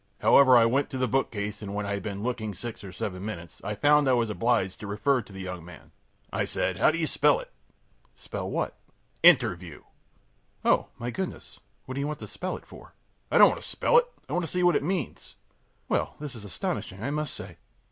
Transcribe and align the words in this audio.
However, 0.21 0.57
I 0.57 0.65
went 0.65 0.89
to 0.89 0.97
the 0.97 1.07
bookcase, 1.07 1.61
and 1.61 1.75
when 1.75 1.85
I 1.85 1.93
had 1.93 2.01
been 2.01 2.23
looking 2.23 2.55
six 2.55 2.83
or 2.83 2.91
seven 2.91 3.23
minutes 3.23 3.61
I 3.63 3.75
found 3.75 4.09
I 4.09 4.13
was 4.13 4.31
obliged 4.31 4.79
to 4.79 4.87
refer 4.87 5.21
to 5.21 5.31
the 5.31 5.41
young 5.41 5.63
man. 5.63 5.91
I 6.33 6.43
said: 6.43 6.77
ōHow 6.77 6.91
do 6.93 6.97
you 6.97 7.05
spell 7.05 7.39
it?ö 7.39 8.31
ōSpell 8.31 8.49
what?ö 8.49 8.73
ōInterview.ö 9.27 9.81
ōOh, 10.65 10.87
my 10.97 11.11
goodness! 11.11 11.59
what 11.85 11.93
do 11.93 12.01
you 12.01 12.07
want 12.07 12.17
to 12.17 12.25
spell 12.25 12.57
it 12.57 12.65
for?ö 12.65 12.87
ōI 13.31 13.37
don't 13.37 13.49
want 13.51 13.61
to 13.61 13.69
spell 13.69 13.99
it; 13.99 14.07
I 14.27 14.33
want 14.33 14.43
to 14.43 14.49
see 14.51 14.63
what 14.63 14.75
it 14.75 14.81
means.ö 14.81 15.93
ōWell, 15.93 16.17
this 16.19 16.33
is 16.33 16.45
astonishing, 16.45 17.03
I 17.03 17.11
must 17.11 17.35
say. 17.35 17.57